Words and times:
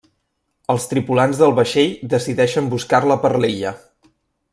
Els 0.73 0.87
tripulants 0.93 1.41
del 1.41 1.53
vaixell 1.59 1.93
decideixen 2.13 2.71
buscar-la 2.73 3.19
per 3.27 3.33
l'illa. 3.45 3.75